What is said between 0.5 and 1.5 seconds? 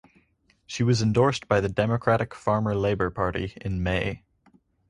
She was endorsed